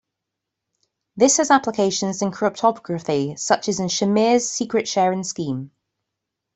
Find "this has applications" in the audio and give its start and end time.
1.15-2.23